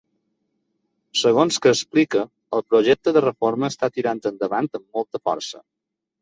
Segons 1.23 1.59
que 1.65 1.69
explica, 1.75 2.23
el 2.59 2.63
projecte 2.71 3.13
de 3.19 3.23
reforma 3.27 3.69
està 3.75 3.91
tirant 3.99 4.23
endavant 4.31 4.71
amb 4.81 4.99
molta 4.99 5.23
força. 5.31 5.63